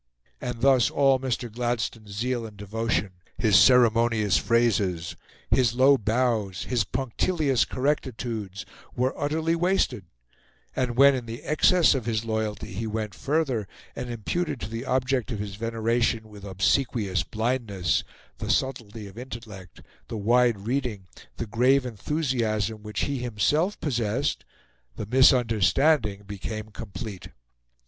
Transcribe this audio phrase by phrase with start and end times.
[0.41, 1.47] And thus all Mr.
[1.51, 5.15] Gladstone's zeal and devotion, his ceremonious phrases,
[5.51, 10.05] his low bows, his punctilious correctitudes, were utterly wasted;
[10.75, 14.85] and when, in the excess of his loyalty, he went further, and imputed to the
[14.87, 18.03] object of his veneration, with obsequious blindness,
[18.39, 21.05] the subtlety of intellect, the wide reading,
[21.37, 24.45] the grave enthusiasm, which he himself possessed,
[24.95, 27.27] the misunderstanding became complete.